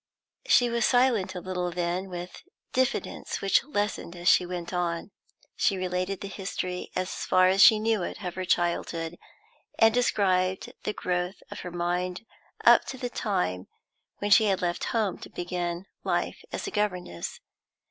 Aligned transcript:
She 0.47 0.67
was 0.67 0.83
silent 0.87 1.35
a 1.35 1.39
little, 1.39 1.69
then, 1.69 2.09
with 2.09 2.41
diffidence 2.73 3.39
which 3.39 3.63
lessened 3.63 4.15
as 4.15 4.27
she 4.27 4.47
went 4.47 4.73
on, 4.73 5.11
she 5.55 5.77
related 5.77 6.21
the 6.21 6.27
history, 6.27 6.89
as 6.95 7.13
far 7.27 7.49
as 7.49 7.61
she 7.61 7.77
knew 7.77 8.01
it, 8.01 8.23
of 8.23 8.33
her 8.33 8.43
childhood, 8.43 9.19
and 9.77 9.93
described 9.93 10.73
the 10.85 10.93
growth 10.93 11.43
of 11.51 11.59
her 11.59 11.69
mind 11.69 12.25
up 12.65 12.85
to 12.85 12.97
the 12.97 13.11
time 13.11 13.67
when 14.17 14.31
she 14.31 14.45
had 14.45 14.59
left 14.63 14.85
home 14.85 15.19
to 15.19 15.29
begin 15.29 15.85
life 16.03 16.43
as 16.51 16.65
a 16.65 16.71
governess. 16.71 17.39